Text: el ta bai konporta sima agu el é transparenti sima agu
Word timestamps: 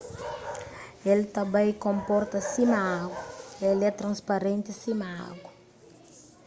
el 1.11 1.21
ta 1.33 1.43
bai 1.53 1.69
konporta 1.85 2.37
sima 2.53 2.79
agu 2.99 3.15
el 3.69 3.79
é 3.89 3.91
transparenti 4.01 4.71
sima 4.81 5.07
agu 5.29 5.45